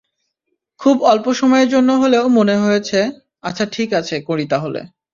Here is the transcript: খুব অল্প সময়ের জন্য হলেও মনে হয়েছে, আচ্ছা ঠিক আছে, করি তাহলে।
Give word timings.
খুব 0.79 0.95
অল্প 1.03 1.25
সময়ের 1.33 1.69
জন্য 1.69 1.89
হলেও 1.93 2.25
মনে 2.29 2.55
হয়েছে, 2.57 2.99
আচ্ছা 3.43 3.65
ঠিক 3.71 3.89
আছে, 3.93 4.15
করি 4.21 4.45
তাহলে। 4.45 4.81